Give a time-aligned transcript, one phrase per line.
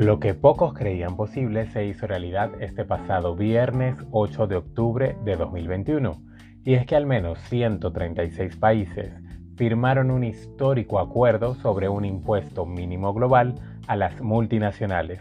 [0.00, 5.36] Lo que pocos creían posible se hizo realidad este pasado viernes 8 de octubre de
[5.36, 6.22] 2021,
[6.64, 9.12] y es que al menos 136 países
[9.58, 13.56] firmaron un histórico acuerdo sobre un impuesto mínimo global
[13.88, 15.20] a las multinacionales.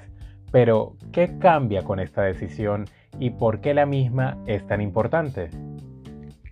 [0.50, 2.86] Pero, ¿qué cambia con esta decisión
[3.20, 5.50] y por qué la misma es tan importante?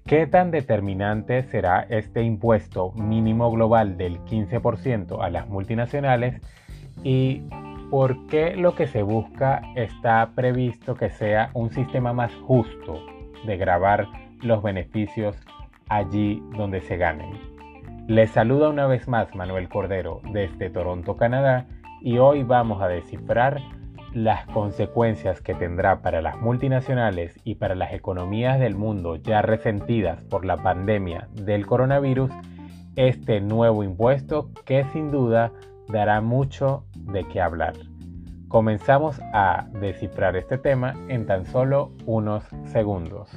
[0.06, 6.42] ¿Qué tan determinante será este impuesto mínimo global del 15% a las multinacionales?
[7.06, 7.44] ¿Y
[7.90, 13.02] por qué lo que se busca está previsto que sea un sistema más justo
[13.46, 14.08] de grabar
[14.42, 15.38] los beneficios
[15.90, 17.32] allí donde se ganen.
[18.08, 21.66] Les saluda una vez más Manuel Cordero desde Toronto, Canadá,
[22.02, 23.62] y hoy vamos a descifrar
[24.14, 30.24] las consecuencias que tendrá para las multinacionales y para las economías del mundo ya resentidas
[30.24, 32.32] por la pandemia del coronavirus
[32.96, 35.52] este nuevo impuesto que sin duda
[35.88, 37.74] dará mucho de qué hablar.
[38.48, 43.30] Comenzamos a descifrar este tema en tan solo unos segundos.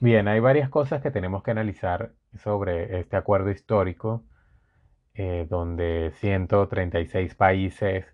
[0.00, 4.24] Bien, hay varias cosas que tenemos que analizar sobre este acuerdo histórico,
[5.14, 8.06] eh, donde 136 países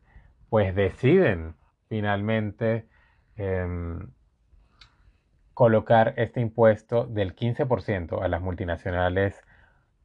[0.48, 1.57] pues deciden
[1.91, 2.89] finalmente
[3.37, 4.09] em,
[5.55, 9.43] colocar este impuesto del 15% a las multinacionales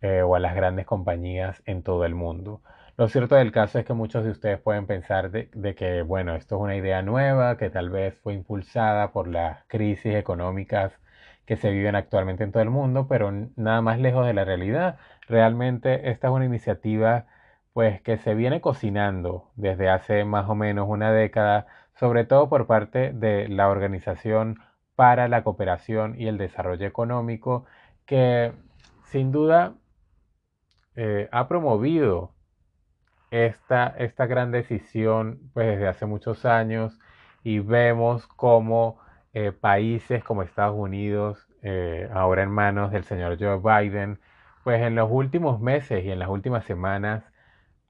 [0.01, 2.61] eh, o a las grandes compañías en todo el mundo.
[2.97, 6.55] Lo cierto del caso es que muchos de ustedes pueden pensar de, que, bueno, esto
[6.57, 10.93] es una idea nueva, que tal vez fue impulsada por las crisis económicas
[11.45, 14.97] que se viven actualmente en todo el mundo, pero nada más lejos de la realidad.
[15.27, 17.25] Realmente esta es una iniciativa
[17.73, 22.67] pues que se viene cocinando desde hace más o menos una década, sobre todo por
[22.67, 24.57] parte de la Organización
[24.99, 27.63] para la Cooperación y el Desarrollo Económico,
[28.05, 28.51] que
[29.05, 29.75] sin duda
[30.97, 32.33] eh, ha promovido
[33.31, 36.99] esta, esta gran decisión pues desde hace muchos años
[37.45, 38.99] y vemos como
[39.31, 44.19] eh, países como Estados Unidos, eh, ahora en manos del señor Joe Biden,
[44.65, 47.23] pues en los últimos meses y en las últimas semanas,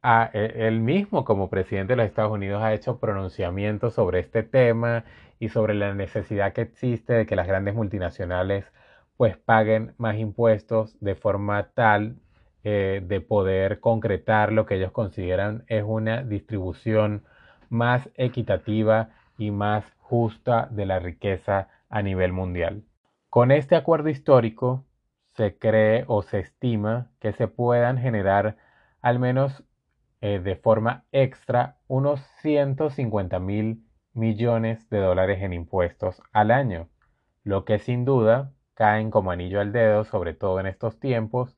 [0.01, 4.43] a, e, él mismo como presidente de los Estados Unidos ha hecho pronunciamientos sobre este
[4.43, 5.05] tema
[5.39, 8.65] y sobre la necesidad que existe de que las grandes multinacionales
[9.17, 12.17] pues paguen más impuestos de forma tal
[12.63, 17.23] eh, de poder concretar lo que ellos consideran es una distribución
[17.69, 22.83] más equitativa y más justa de la riqueza a nivel mundial.
[23.29, 24.85] Con este acuerdo histórico
[25.35, 28.57] se cree o se estima que se puedan generar
[29.01, 29.63] al menos
[30.21, 36.89] eh, de forma extra unos 150 mil millones de dólares en impuestos al año,
[37.43, 41.55] lo que sin duda caen como anillo al dedo, sobre todo en estos tiempos,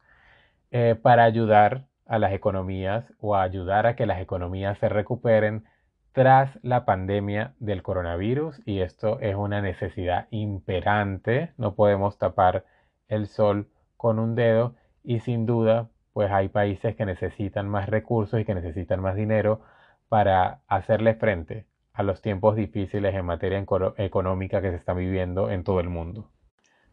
[0.72, 5.66] eh, para ayudar a las economías o ayudar a que las economías se recuperen
[6.14, 8.62] tras la pandemia del coronavirus.
[8.66, 12.66] Y esto es una necesidad imperante, no podemos tapar
[13.08, 18.40] el sol con un dedo y sin duda pues hay países que necesitan más recursos
[18.40, 19.62] y que necesitan más dinero
[20.10, 23.64] para hacerle frente a los tiempos difíciles en materia
[23.98, 26.30] económica que se están viviendo en todo el mundo.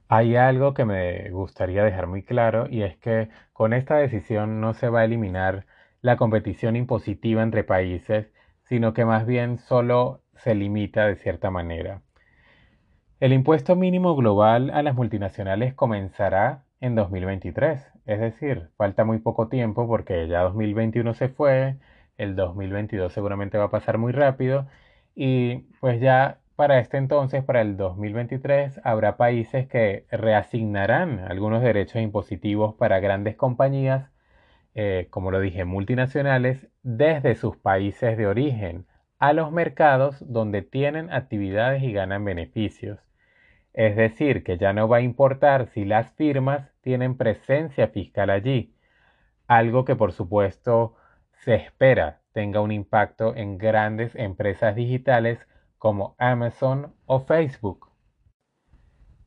[0.08, 4.72] Hay algo que me gustaría dejar muy claro y es que con esta decisión no
[4.74, 5.66] se va a eliminar
[6.00, 8.32] la competición impositiva entre países,
[8.64, 12.02] sino que más bien solo se limita de cierta manera.
[13.20, 19.48] El impuesto mínimo global a las multinacionales comenzará en 2023, es decir, falta muy poco
[19.48, 21.76] tiempo porque ya 2021 se fue,
[22.16, 24.66] el 2022 seguramente va a pasar muy rápido
[25.14, 32.02] y pues ya para este entonces, para el 2023, habrá países que reasignarán algunos derechos
[32.02, 34.10] impositivos para grandes compañías,
[34.74, 38.86] eh, como lo dije, multinacionales, desde sus países de origen
[39.20, 42.98] a los mercados donde tienen actividades y ganan beneficios.
[43.72, 48.74] Es decir, que ya no va a importar si las firmas tienen presencia fiscal allí,
[49.46, 50.94] algo que por supuesto
[51.32, 55.38] se espera tenga un impacto en grandes empresas digitales
[55.76, 57.90] como Amazon o Facebook.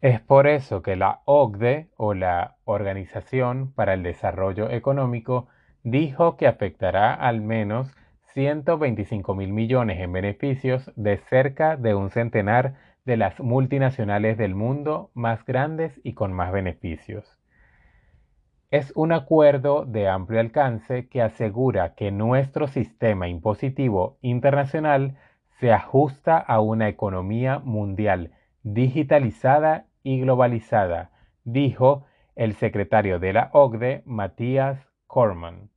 [0.01, 5.47] Es por eso que la OCDE o la Organización para el Desarrollo Económico
[5.83, 7.95] dijo que afectará al menos
[8.33, 12.73] 125 mil millones en beneficios de cerca de un centenar
[13.05, 17.40] de las multinacionales del mundo más grandes y con más beneficios.
[18.71, 25.18] Es un acuerdo de amplio alcance que asegura que nuestro sistema impositivo internacional
[25.59, 28.31] se ajusta a una economía mundial
[28.63, 31.12] digitalizada y globalizada,
[31.44, 32.06] dijo
[32.38, 35.69] el secretario de la OCDE, Matías Corman.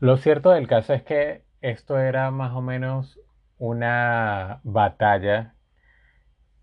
[0.00, 3.20] Lo cierto del caso es que esto era más o menos
[3.58, 5.55] una batalla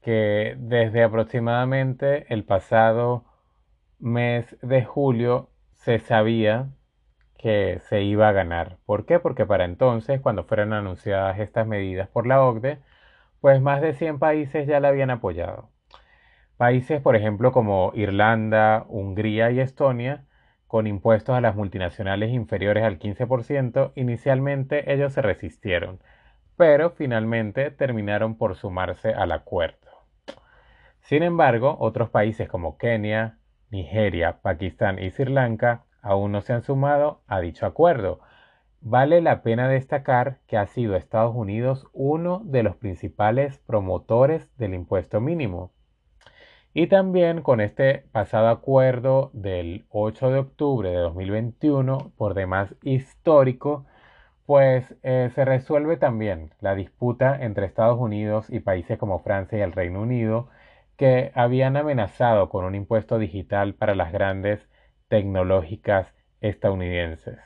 [0.04, 3.26] que desde aproximadamente el pasado
[4.00, 6.70] mes de julio se sabía
[7.38, 8.78] que se iba a ganar.
[8.86, 9.20] ¿Por qué?
[9.20, 12.80] Porque para entonces, cuando fueron anunciadas estas medidas por la OCDE,
[13.42, 15.70] pues más de 100 países ya la habían apoyado.
[16.58, 20.26] Países, por ejemplo, como Irlanda, Hungría y Estonia,
[20.68, 26.00] con impuestos a las multinacionales inferiores al 15%, inicialmente ellos se resistieron,
[26.58, 29.83] pero finalmente terminaron por sumarse al acuerdo.
[31.04, 33.38] Sin embargo, otros países como Kenia,
[33.70, 38.22] Nigeria, Pakistán y Sri Lanka aún no se han sumado a dicho acuerdo.
[38.80, 44.74] Vale la pena destacar que ha sido Estados Unidos uno de los principales promotores del
[44.74, 45.72] impuesto mínimo.
[46.74, 53.86] Y también con este pasado acuerdo del 8 de octubre de 2021, por demás histórico,
[54.46, 59.62] pues eh, se resuelve también la disputa entre Estados Unidos y países como Francia y
[59.62, 60.48] el Reino Unido,
[60.98, 64.68] que habían amenazado con un impuesto digital para las grandes
[65.08, 67.40] tecnológicas estadounidenses.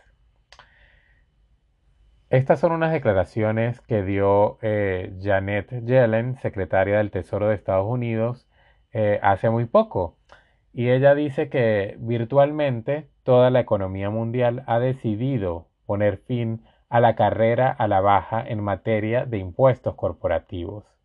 [2.30, 8.50] Estas son unas declaraciones que dio eh, Janet Yellen, secretaria del Tesoro de Estados Unidos,
[8.92, 10.18] eh, hace muy poco.
[10.74, 17.16] Y ella dice que virtualmente toda la economía mundial ha decidido poner fin a la
[17.16, 20.97] carrera a la baja en materia de impuestos corporativos.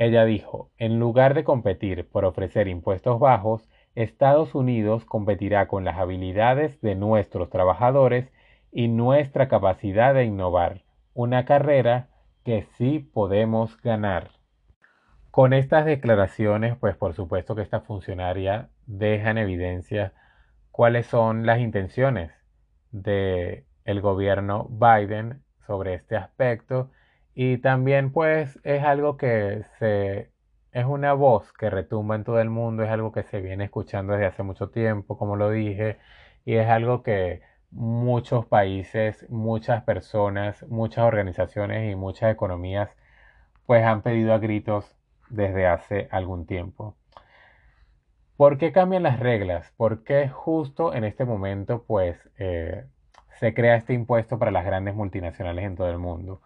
[0.00, 5.98] Ella dijo, en lugar de competir por ofrecer impuestos bajos, Estados Unidos competirá con las
[5.98, 8.32] habilidades de nuestros trabajadores
[8.72, 12.08] y nuestra capacidad de innovar, una carrera
[12.46, 14.30] que sí podemos ganar.
[15.30, 20.14] Con estas declaraciones, pues por supuesto que esta funcionaria deja en evidencia
[20.70, 22.32] cuáles son las intenciones
[22.90, 26.88] del el gobierno Biden sobre este aspecto
[27.34, 30.30] y también pues es algo que se
[30.72, 34.12] es una voz que retumba en todo el mundo, es algo que se viene escuchando
[34.12, 35.98] desde hace mucho tiempo, como lo dije,
[36.44, 42.90] y es algo que muchos países, muchas personas, muchas organizaciones y muchas economías
[43.66, 44.96] pues han pedido a gritos
[45.28, 46.96] desde hace algún tiempo.
[48.36, 49.72] ¿Por qué cambian las reglas?
[49.76, 52.86] ¿Por qué justo en este momento pues eh,
[53.38, 56.40] se crea este impuesto para las grandes multinacionales en todo el mundo?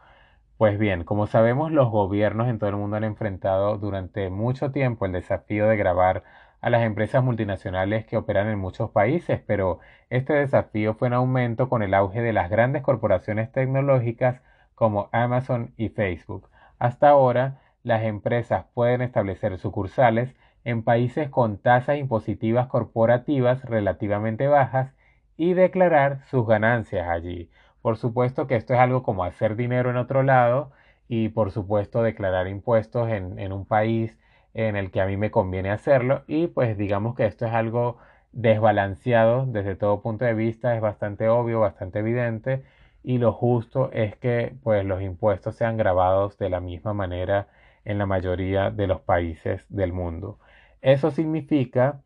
[0.57, 5.07] Pues bien, como sabemos, los gobiernos en todo el mundo han enfrentado durante mucho tiempo
[5.07, 6.25] el desafío de grabar
[6.61, 9.79] a las empresas multinacionales que operan en muchos países, pero
[10.11, 14.41] este desafío fue en aumento con el auge de las grandes corporaciones tecnológicas
[14.75, 16.49] como Amazon y Facebook.
[16.81, 20.35] Hasta ahora, las empresas pueden establecer sucursales
[20.65, 24.93] en países con tasas impositivas corporativas relativamente bajas
[25.37, 27.51] y declarar sus ganancias allí.
[27.85, 30.73] Por supuesto que esto es algo como hacer dinero en otro lado
[31.07, 34.17] y por supuesto declarar impuestos en, en un país
[34.55, 37.99] en el que a mí me conviene hacerlo y pues digamos que esto es algo
[38.33, 42.65] desbalanceado desde todo punto de vista, es bastante obvio, bastante evidente
[43.03, 47.49] y lo justo es que pues los impuestos sean grabados de la misma manera
[47.85, 50.39] en la mayoría de los países del mundo.
[50.81, 52.01] Eso significa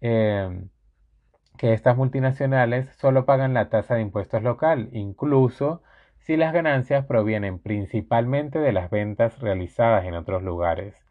[0.00, 0.68] em,
[1.56, 5.82] que estas multinacionales solo pagan la tasa de impuestos local, incluso
[6.18, 11.06] si las ganancias provienen principalmente de las ventas realizadas en otros lugares.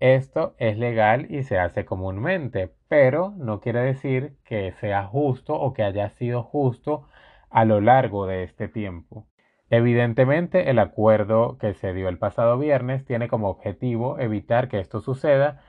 [0.00, 5.72] Esto es legal y se hace comúnmente, pero no quiere decir que sea justo o
[5.72, 7.06] que haya sido justo
[7.48, 9.26] a lo largo de este tiempo.
[9.70, 15.00] Evidentemente, el acuerdo que se dio el pasado viernes tiene como objetivo evitar que esto
[15.00, 15.62] suceda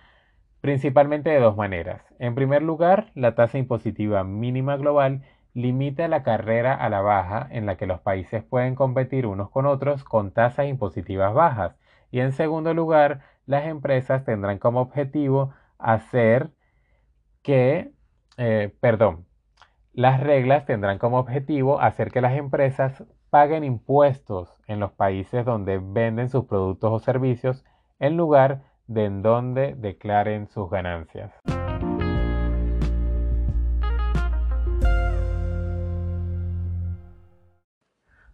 [0.65, 2.01] principalmente de dos maneras.
[2.17, 5.21] En primer lugar, la tasa impositiva mínima global
[5.53, 9.67] limita la carrera a la baja en la que los países pueden competir unos con
[9.67, 11.75] otros con tasas impositivas bajas.
[12.09, 16.49] Y en segundo lugar, las empresas tendrán como objetivo hacer
[17.43, 17.91] que,
[18.37, 19.27] eh, perdón,
[19.93, 25.77] las reglas tendrán como objetivo hacer que las empresas paguen impuestos en los países donde
[25.77, 27.63] venden sus productos o servicios
[27.99, 31.31] en lugar de en donde declaren sus ganancias.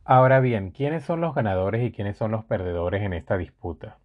[0.03, 3.98] Ahora bien, ¿quiénes son los ganadores y quiénes son los perdedores en esta disputa?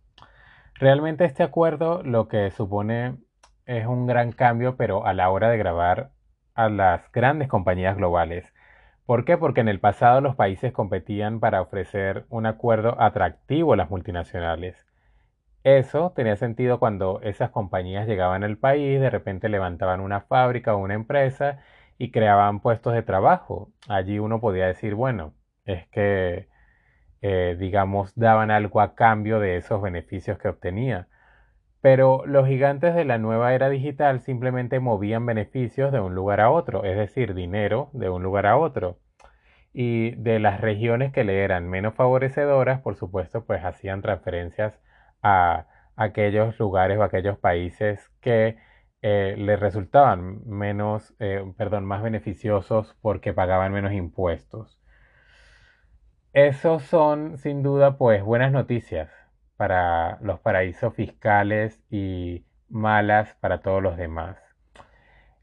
[0.74, 3.16] Realmente este acuerdo lo que supone
[3.64, 6.10] es un gran cambio, pero a la hora de grabar
[6.54, 8.52] a las grandes compañías globales
[9.06, 9.38] ¿Por qué?
[9.38, 14.84] Porque en el pasado los países competían para ofrecer un acuerdo atractivo a las multinacionales.
[15.66, 20.78] Eso tenía sentido cuando esas compañías llegaban al país, de repente levantaban una fábrica o
[20.78, 21.58] una empresa
[21.98, 23.72] y creaban puestos de trabajo.
[23.88, 26.48] Allí uno podía decir, bueno, es que,
[27.22, 31.08] eh, digamos, daban algo a cambio de esos beneficios que obtenía.
[31.80, 36.50] Pero los gigantes de la nueva era digital simplemente movían beneficios de un lugar a
[36.50, 38.98] otro, es decir, dinero de un lugar a otro.
[39.72, 44.80] Y de las regiones que le eran menos favorecedoras, por supuesto, pues hacían transferencias
[45.26, 45.66] a
[45.96, 48.56] aquellos lugares o aquellos países que
[49.02, 54.80] eh, le resultaban menos, eh, perdón, más beneficiosos porque pagaban menos impuestos.
[56.32, 59.10] Esos son sin duda pues buenas noticias
[59.56, 64.36] para los paraísos fiscales y malas para todos los demás.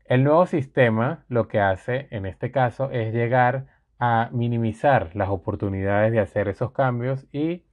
[0.06, 3.66] El nuevo sistema lo que hace en este caso es llegar
[4.00, 7.64] a minimizar las oportunidades de hacer esos cambios y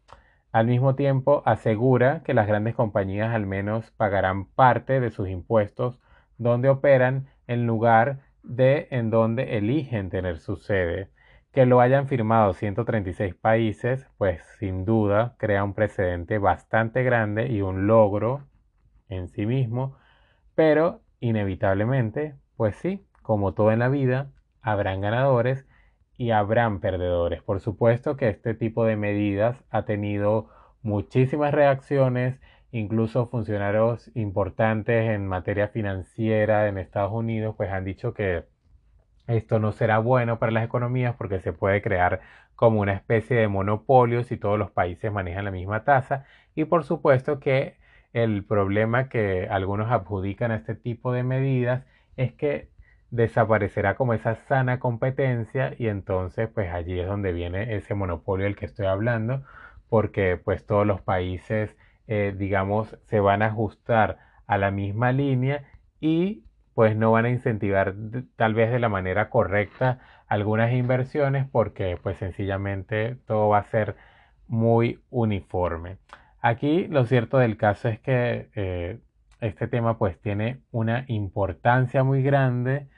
[0.53, 5.99] al mismo tiempo asegura que las grandes compañías al menos pagarán parte de sus impuestos
[6.39, 11.11] donde operan en lugar de en donde eligen tener su sede.
[11.53, 17.61] Que lo hayan firmado 136 países, pues sin duda crea un precedente bastante grande y
[17.61, 18.47] un logro
[19.09, 19.97] en sí mismo,
[20.55, 24.31] pero inevitablemente, pues sí, como todo en la vida,
[24.63, 25.67] habrán ganadores
[26.21, 27.43] y habrán perdedores.
[27.43, 30.51] Por supuesto que este tipo de medidas ha tenido
[30.83, 32.39] muchísimas reacciones,
[32.73, 38.45] incluso funcionarios importantes en materia financiera en Estados Unidos, pues han dicho que
[39.29, 42.21] esto no será bueno para las economías porque se puede crear
[42.55, 46.27] como una especie de monopolio si todos los países manejan la misma tasa.
[46.55, 47.79] Y por supuesto que
[48.13, 51.87] el problema que algunos adjudican a este tipo de medidas
[52.19, 52.69] es que
[53.11, 58.57] desaparecerá como esa sana competencia y entonces pues allí es donde viene ese monopolio del
[58.57, 59.43] que estoy hablando
[59.89, 61.77] porque pues todos los países
[62.07, 65.65] eh, digamos se van a ajustar a la misma línea
[66.01, 67.95] y pues no van a incentivar
[68.37, 69.99] tal vez de la manera correcta
[70.29, 73.97] algunas inversiones porque pues sencillamente todo va a ser
[74.47, 75.99] muy uniforme.
[76.41, 78.99] Aquí lo cierto del caso es que eh,
[79.41, 82.89] este tema pues tiene una importancia muy grande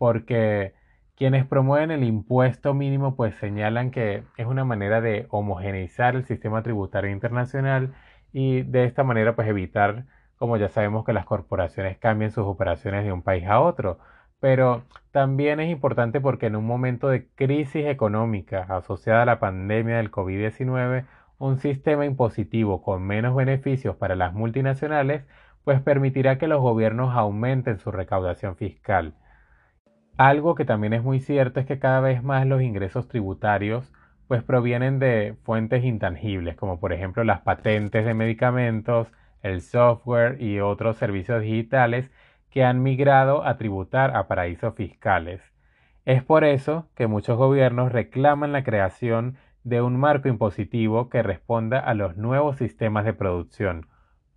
[0.00, 0.74] porque
[1.16, 6.62] quienes promueven el impuesto mínimo pues señalan que es una manera de homogeneizar el sistema
[6.62, 7.94] tributario internacional
[8.32, 13.04] y de esta manera pues evitar como ya sabemos que las corporaciones cambian sus operaciones
[13.04, 13.98] de un país a otro,
[14.40, 19.98] pero también es importante porque en un momento de crisis económica asociada a la pandemia
[19.98, 21.06] del COVID-19,
[21.38, 25.24] un sistema impositivo con menos beneficios para las multinacionales,
[25.64, 29.14] pues permitirá que los gobiernos aumenten su recaudación fiscal.
[30.20, 33.90] Algo que también es muy cierto es que cada vez más los ingresos tributarios
[34.28, 39.10] pues provienen de fuentes intangibles, como por ejemplo las patentes de medicamentos,
[39.40, 42.10] el software y otros servicios digitales
[42.50, 45.40] que han migrado a tributar a paraísos fiscales.
[46.04, 51.78] Es por eso que muchos gobiernos reclaman la creación de un marco impositivo que responda
[51.78, 53.86] a los nuevos sistemas de producción,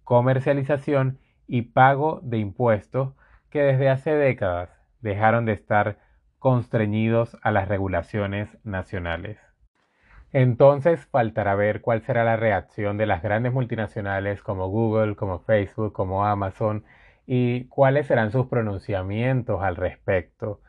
[0.05, 3.15] comercialización y pago de impuestos
[3.49, 5.99] que desde hace décadas dejaron de estar
[6.39, 9.37] constreñidos a las regulaciones nacionales.
[10.31, 15.93] Entonces faltará ver cuál será la reacción de las grandes multinacionales como Google, como Facebook,
[15.93, 16.83] como Amazon
[17.27, 20.59] y cuáles serán sus pronunciamientos al respecto.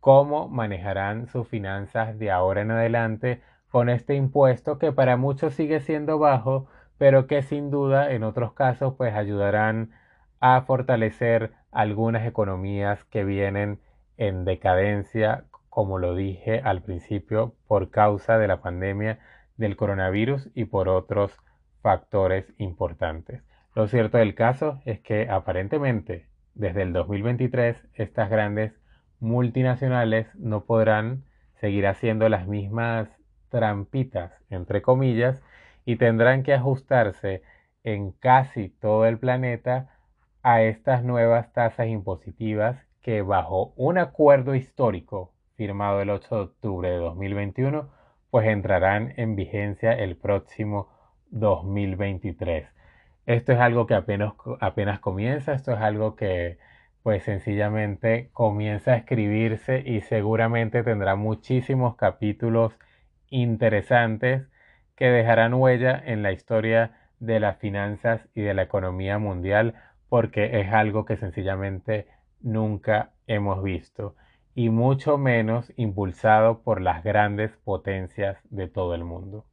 [0.00, 5.80] Cómo manejarán sus finanzas de ahora en adelante con este impuesto que para muchos sigue
[5.80, 6.66] siendo bajo,
[6.98, 9.92] pero que sin duda en otros casos pues ayudarán
[10.40, 13.80] a fortalecer algunas economías que vienen
[14.16, 15.44] en decadencia
[15.76, 19.18] como lo dije al principio, por causa de la pandemia
[19.58, 21.36] del coronavirus y por otros
[21.82, 23.42] factores importantes.
[23.74, 28.72] Lo cierto del caso es que aparentemente desde el 2023 estas grandes
[29.20, 31.24] multinacionales no podrán
[31.60, 33.10] seguir haciendo las mismas
[33.50, 35.42] trampitas, entre comillas,
[35.84, 37.42] y tendrán que ajustarse
[37.84, 39.95] en casi todo el planeta
[40.48, 46.88] a estas nuevas tasas impositivas que bajo un acuerdo histórico firmado el 8 de octubre
[46.88, 47.90] de 2021,
[48.30, 50.88] pues entrarán en vigencia el próximo
[51.30, 52.68] 2023.
[53.26, 56.58] Esto es algo que apenas, apenas comienza, esto es algo que
[57.02, 62.72] pues sencillamente comienza a escribirse y seguramente tendrá muchísimos capítulos
[63.30, 64.46] interesantes
[64.94, 69.74] que dejarán huella en la historia de las finanzas y de la economía mundial
[70.08, 72.06] porque es algo que sencillamente
[72.40, 74.14] nunca hemos visto.
[74.58, 79.44] y mucho menos impulsado por las grandes potencias de todo el mundo.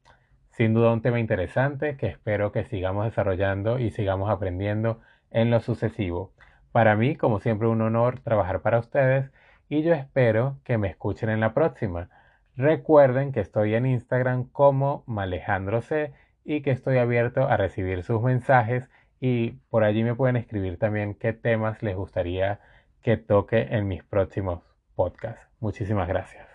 [0.52, 5.60] Sin duda un tema interesante que espero que sigamos desarrollando y sigamos aprendiendo en lo
[5.60, 6.32] sucesivo.
[6.72, 9.30] Para mí, como siempre, un honor trabajar para ustedes
[9.68, 12.10] y yo espero que me escuchen en la próxima.
[12.56, 16.14] Recuerden que estoy en Instagram como Malejandro C
[16.46, 18.90] y que estoy abierto a recibir sus mensajes
[19.26, 22.60] y por allí me pueden escribir también qué temas les gustaría
[23.02, 24.60] que toque en mis próximos
[24.96, 25.48] podcasts.
[25.62, 26.46] Muchísimas gracias.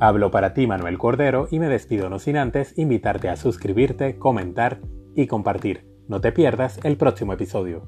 [0.00, 4.80] Hablo para ti Manuel Cordero y me despido no sin antes invitarte a suscribirte, comentar
[5.14, 5.84] y compartir.
[6.08, 7.82] No te pierdas el próximo episodio.